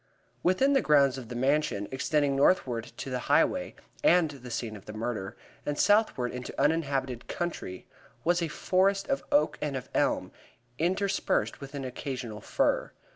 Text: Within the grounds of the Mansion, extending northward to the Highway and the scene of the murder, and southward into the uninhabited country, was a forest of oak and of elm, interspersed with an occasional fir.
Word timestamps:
Within 0.41 0.73
the 0.73 0.81
grounds 0.81 1.19
of 1.19 1.29
the 1.29 1.35
Mansion, 1.35 1.87
extending 1.91 2.35
northward 2.35 2.85
to 2.85 3.11
the 3.11 3.19
Highway 3.29 3.75
and 4.03 4.31
the 4.31 4.49
scene 4.49 4.75
of 4.75 4.85
the 4.87 4.93
murder, 4.93 5.37
and 5.63 5.77
southward 5.77 6.31
into 6.31 6.51
the 6.53 6.59
uninhabited 6.59 7.27
country, 7.27 7.85
was 8.23 8.41
a 8.41 8.47
forest 8.47 9.07
of 9.09 9.23
oak 9.31 9.59
and 9.61 9.75
of 9.77 9.89
elm, 9.93 10.31
interspersed 10.79 11.61
with 11.61 11.75
an 11.75 11.85
occasional 11.85 12.41
fir. 12.41 12.93